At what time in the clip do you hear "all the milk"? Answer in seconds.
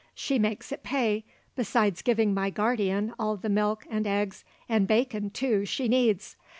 3.19-3.85